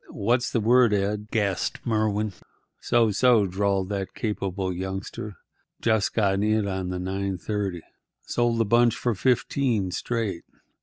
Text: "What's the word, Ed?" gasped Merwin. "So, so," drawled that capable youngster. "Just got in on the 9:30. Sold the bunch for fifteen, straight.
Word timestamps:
"What's 0.09 0.49
the 0.49 0.59
word, 0.59 0.93
Ed?" 0.93 1.27
gasped 1.29 1.85
Merwin. 1.85 2.33
"So, 2.79 3.11
so," 3.11 3.45
drawled 3.45 3.89
that 3.89 4.15
capable 4.15 4.73
youngster. 4.73 5.35
"Just 5.79 6.15
got 6.15 6.41
in 6.41 6.67
on 6.67 6.89
the 6.89 6.97
9:30. 6.97 7.81
Sold 8.23 8.57
the 8.57 8.65
bunch 8.65 8.95
for 8.95 9.13
fifteen, 9.13 9.91
straight. 9.91 10.41